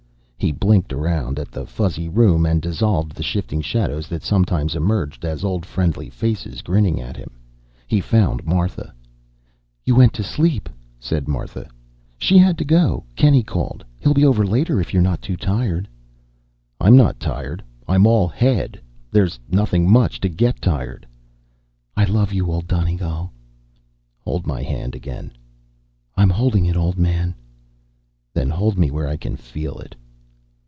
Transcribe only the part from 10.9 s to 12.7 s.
said Martha. "She had to